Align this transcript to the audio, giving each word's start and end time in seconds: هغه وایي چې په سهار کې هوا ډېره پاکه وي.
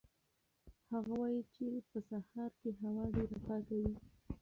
هغه 0.91 1.13
وایي 1.21 1.41
چې 1.53 1.65
په 1.89 1.97
سهار 2.09 2.51
کې 2.59 2.69
هوا 2.81 3.03
ډېره 3.15 3.37
پاکه 3.47 3.75
وي. 3.81 3.93